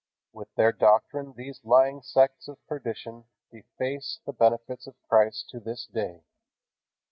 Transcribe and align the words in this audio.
With 0.33 0.51
their 0.55 0.71
doctrine 0.71 1.33
these 1.37 1.59
lying 1.63 2.01
sects 2.01 2.47
of 2.47 2.57
perdition 2.65 3.25
deface 3.51 4.19
the 4.25 4.33
benefits 4.33 4.87
of 4.87 4.95
Christ 5.07 5.49
to 5.49 5.59
this 5.59 5.85
day. 5.85 6.23